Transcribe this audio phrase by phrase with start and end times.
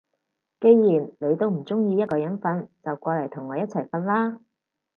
[0.59, 4.39] 既然你都唔中意一個人瞓，就過嚟同我一齊瞓啦